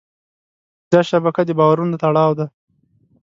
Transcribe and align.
دا 0.91 0.99
شبکه 1.09 1.41
د 1.45 1.49
باورونو 1.59 1.95
تړاو 2.03 2.31
دی. 2.39 2.45